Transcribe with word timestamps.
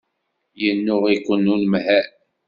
Yennuɣ-iken 0.63 1.51
unemhal. 1.53 2.07